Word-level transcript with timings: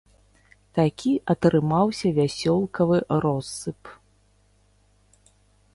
Такі 0.77 1.11
атрымаўся 1.33 2.07
вясёлкавы 2.19 2.97
россып! 3.27 3.81